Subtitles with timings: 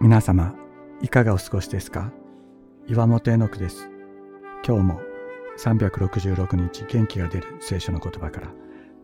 [0.00, 0.54] 皆様、
[1.00, 2.12] いかがお過ごしですか？
[2.86, 3.90] 岩本絵の句です。
[4.66, 5.00] 今日も
[5.58, 8.48] 366日元気が出る聖書の言葉から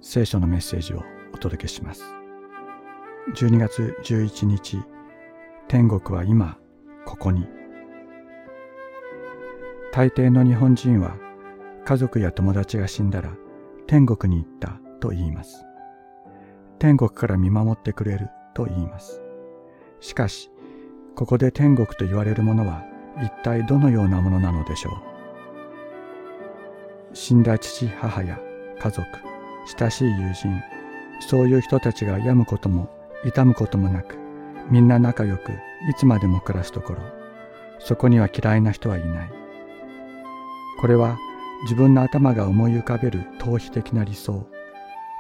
[0.03, 2.04] 聖書のメッセージをお届けします。
[3.34, 4.82] 12月11日、
[5.68, 6.58] 天国は今、
[7.06, 7.48] ここに。
[9.92, 11.16] 大抵の日本人は
[11.84, 13.32] 家族や友達が死んだら
[13.86, 15.64] 天国に行ったと言います。
[16.80, 19.20] 天国から見守ってくれると言います。
[20.00, 20.50] しかし、
[21.14, 22.82] ここで天国と言われるものは
[23.23, 24.95] 一体どのようなものなのでしょう。
[27.14, 28.40] 死んだ父母や
[28.78, 29.06] 家族、
[29.78, 30.62] 親しい友人、
[31.20, 32.88] そういう人たちが病むことも
[33.26, 34.16] 痛むこともなく、
[34.70, 37.02] みんな仲良くいつまでも暮らすところ、
[37.78, 39.30] そこには嫌いな人はいない。
[40.80, 41.18] これは
[41.65, 44.46] 自分の頭が思い浮かべる逃避的な理想、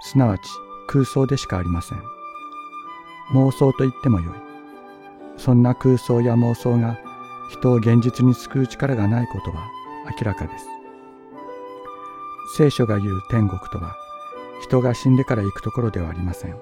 [0.00, 0.40] すなわち
[0.90, 2.02] 空想でしかありません。
[3.32, 4.34] 妄想と言ってもよい。
[5.36, 6.98] そんな空想や妄想が
[7.48, 9.68] 人を現実に救う力がないことは
[10.18, 10.66] 明らかです。
[12.56, 13.94] 聖書が言う天国とは
[14.62, 16.56] 人が死んでから行くところではありません。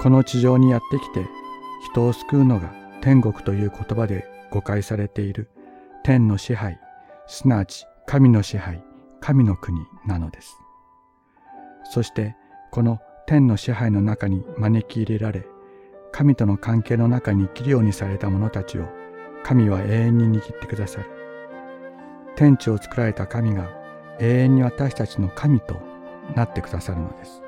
[0.00, 1.28] この地上にやってきて
[1.92, 5.50] 人を救うのが天国という言葉で誤解されている
[6.02, 6.80] 天の支配、
[7.26, 8.82] すなわち神の支配、
[9.20, 10.56] 神の国なのです。
[11.92, 12.36] そして
[12.72, 13.00] この
[13.32, 15.46] 天の支配の中に招き入れられ、
[16.12, 18.84] 神との関係の中に生きるようにされた者たちを
[19.42, 21.06] 神は永遠に握ってくださる。
[22.36, 23.70] 天地を作られた神が
[24.20, 25.80] 永遠に私たちの神と
[26.36, 27.42] なってくださるのです。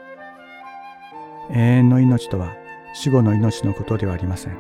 [1.50, 2.54] 永遠の命とは
[2.94, 4.56] 死後の命のことではありません。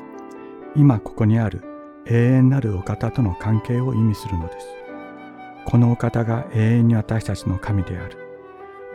[0.76, 1.62] 今ここにある
[2.06, 4.66] 永遠なるお方との関係を意味するのです。
[5.64, 8.23] このお方が永遠に私たちの神である。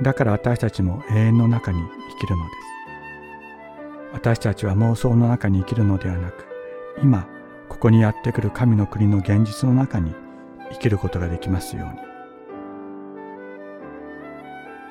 [0.01, 1.79] だから私たちも永遠の中に
[2.11, 2.69] 生きるのです。
[4.13, 6.45] 私たちは妄想の中に生きるのではなく、
[7.01, 7.27] 今、
[7.67, 10.15] ここにやってくる神の国の現実の中に
[10.71, 11.99] 生きることができますように。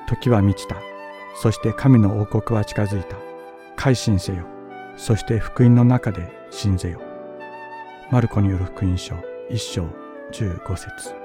[0.07, 0.77] 時は満ちた。
[1.35, 3.15] そして神の王国は近づいた。
[3.75, 4.45] 改心せよ。
[4.97, 7.01] そして福音の中で信ぜよ。
[8.11, 9.15] マルコによる福音書
[9.49, 9.85] 1章
[10.31, 11.19] 15節